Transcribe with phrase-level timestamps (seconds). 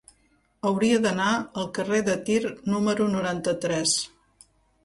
[0.69, 1.27] Hauria d'anar
[1.63, 2.39] al carrer de Tir
[2.73, 3.95] número noranta-tres.